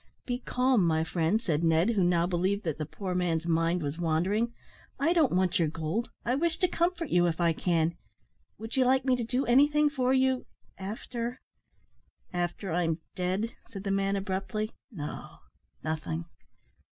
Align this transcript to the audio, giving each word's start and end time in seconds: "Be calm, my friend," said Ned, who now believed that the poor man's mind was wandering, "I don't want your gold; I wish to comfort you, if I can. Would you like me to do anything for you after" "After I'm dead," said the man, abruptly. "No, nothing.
"Be 0.25 0.39
calm, 0.39 0.83
my 0.83 1.03
friend," 1.03 1.39
said 1.39 1.63
Ned, 1.63 1.91
who 1.91 2.03
now 2.03 2.25
believed 2.25 2.63
that 2.63 2.79
the 2.79 2.87
poor 2.87 3.13
man's 3.13 3.45
mind 3.45 3.83
was 3.83 3.99
wandering, 3.99 4.51
"I 4.99 5.13
don't 5.13 5.31
want 5.31 5.59
your 5.59 5.67
gold; 5.67 6.09
I 6.25 6.33
wish 6.33 6.57
to 6.57 6.67
comfort 6.67 7.09
you, 7.09 7.27
if 7.27 7.39
I 7.39 7.53
can. 7.53 7.95
Would 8.57 8.75
you 8.75 8.83
like 8.83 9.05
me 9.05 9.15
to 9.15 9.23
do 9.23 9.45
anything 9.45 9.91
for 9.91 10.11
you 10.11 10.47
after" 10.75 11.39
"After 12.47 12.71
I'm 12.73 12.97
dead," 13.15 13.51
said 13.69 13.83
the 13.83 13.91
man, 13.91 14.15
abruptly. 14.15 14.71
"No, 14.91 15.37
nothing. 15.83 16.25